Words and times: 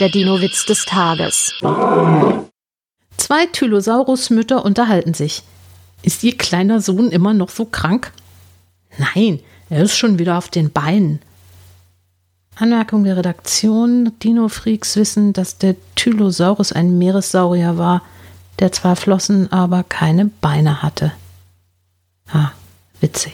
Der 0.00 0.08
Dino-Witz 0.08 0.66
des 0.66 0.86
Tages. 0.86 1.54
Zwei 3.16 3.46
Tylosaurus-Mütter 3.46 4.64
unterhalten 4.64 5.14
sich. 5.14 5.44
Ist 6.02 6.24
ihr 6.24 6.36
kleiner 6.36 6.80
Sohn 6.80 7.10
immer 7.10 7.32
noch 7.32 7.48
so 7.48 7.64
krank? 7.64 8.12
Nein, 8.98 9.38
er 9.70 9.84
ist 9.84 9.96
schon 9.96 10.18
wieder 10.18 10.36
auf 10.36 10.48
den 10.48 10.72
Beinen. 10.72 11.20
Anmerkung 12.56 13.04
der 13.04 13.16
Redaktion. 13.16 14.12
Dino-Freaks 14.20 14.96
wissen, 14.96 15.32
dass 15.32 15.58
der 15.58 15.76
Tylosaurus 15.94 16.72
ein 16.72 16.98
Meeressaurier 16.98 17.78
war, 17.78 18.02
der 18.58 18.72
zwar 18.72 18.96
Flossen, 18.96 19.52
aber 19.52 19.84
keine 19.84 20.26
Beine 20.26 20.82
hatte. 20.82 21.12
Ah, 22.32 22.50
witzig. 23.00 23.33